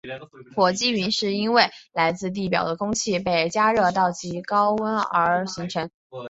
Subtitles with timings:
[0.55, 5.91] 火积云是因为来自地表的空气被加热到极高温而形成。